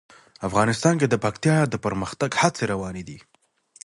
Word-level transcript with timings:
افغانستان 0.47 0.93
کې 1.01 1.07
د 1.09 1.15
پکتیا 1.23 1.57
د 1.69 1.75
پرمختګ 1.85 2.31
هڅې 2.41 2.63
روانې 2.73 3.03
دي. 3.09 3.19